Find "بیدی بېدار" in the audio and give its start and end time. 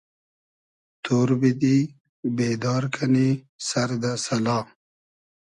1.41-2.83